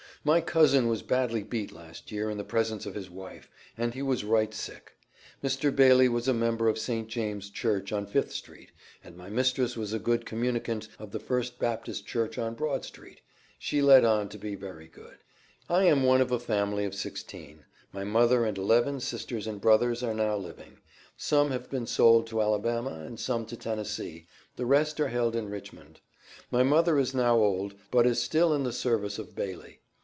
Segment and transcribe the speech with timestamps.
[0.23, 4.03] My cousin was badly beat last year in the presence of his wife, and he
[4.03, 4.93] was right sick.
[5.43, 5.75] Mr.
[5.75, 7.07] Bailey was a member of St.
[7.07, 8.69] James' church, on Fifth street,
[9.03, 13.21] and my mistress was a communicant of the First Baptist church on Broad Street.
[13.57, 15.17] She let on to be very good."
[15.67, 20.03] "I am one of a family of sixteen; my mother and eleven sisters and brothers
[20.03, 20.77] are now living;
[21.17, 25.49] some have been sold to Alabama, and some to Tennessee, the rest are held in
[25.49, 25.99] Richmond.
[26.51, 29.79] My mother is now old, but is still in the service of Bailey.